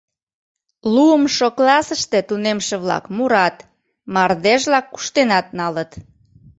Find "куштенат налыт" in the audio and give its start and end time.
4.91-5.91